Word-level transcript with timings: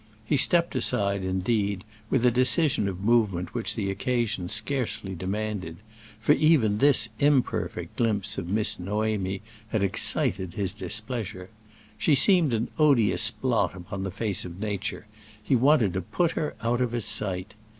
He 0.25 0.35
stepped 0.35 0.73
aside, 0.73 1.23
indeed, 1.23 1.83
with 2.09 2.25
a 2.25 2.31
decision 2.31 2.87
of 2.87 3.03
movement 3.03 3.53
which 3.53 3.75
the 3.75 3.91
occasion 3.91 4.49
scarcely 4.49 5.13
demanded; 5.13 5.77
for 6.19 6.31
even 6.33 6.79
this 6.79 7.09
imperfect 7.19 7.97
glimpse 7.97 8.39
of 8.39 8.49
Miss 8.49 8.77
Noémie 8.77 9.41
had 9.67 9.83
excited 9.83 10.55
his 10.55 10.73
displeasure. 10.73 11.51
She 11.99 12.15
seemed 12.15 12.51
an 12.51 12.69
odious 12.79 13.29
blot 13.29 13.75
upon 13.75 14.01
the 14.01 14.09
face 14.09 14.43
of 14.43 14.59
nature; 14.59 15.05
he 15.43 15.55
wanted 15.55 15.93
to 15.93 16.01
put 16.01 16.31
her 16.31 16.55
out 16.63 16.81
of 16.81 16.93
his 16.93 17.05
sight. 17.05 17.53